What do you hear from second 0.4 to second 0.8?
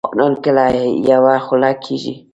کله